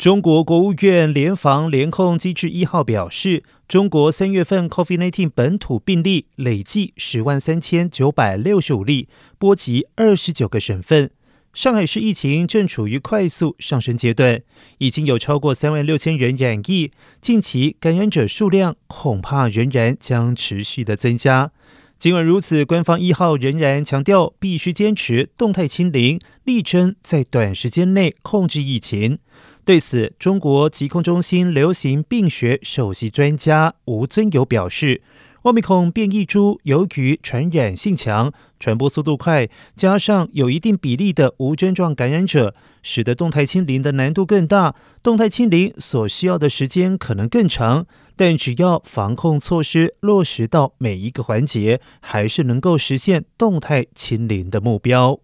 [0.00, 11.10] 中国国务院联防联控机制一号表示，中国三月份 COVID-19 本土病例累计十万三千九百六十五例，波及二十九个省份。
[11.52, 14.40] 上海市疫情正处于快速上升阶段，
[14.78, 16.90] 已经有超过三万六千人染疫，
[17.20, 21.52] 近期感染者数量恐怕仍然将持续的增加。
[21.98, 29.18] 尽管如此，官方一号仍然强调必须坚持动态清零，力争在短时间内控制疫情。
[29.70, 35.00] 对此，中国疾控中心流行病学首席专家吴尊友表示，
[35.42, 42.52] 奥密克戎变异株由于传染性强、传播速度快，加上有一定比例的无症状感染者，
[42.82, 44.74] 使得动态清零的难度更大。
[45.04, 47.86] 动态清零所需要的时间可能更长。
[48.16, 55.20] 但只要防控措施落实到每一个环节，还是能够实现动态清零的目标。